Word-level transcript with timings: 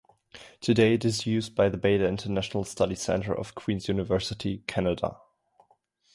Today 0.61 0.95
it 0.95 1.05
is 1.05 1.27
used 1.27 1.53
by 1.53 1.69
the 1.69 1.77
Bader 1.77 2.07
International 2.07 2.63
Study 2.63 2.95
Centre 2.95 3.35
of 3.37 3.53
Queen's 3.53 3.87
University, 3.87 4.63
Canada. 4.65 5.17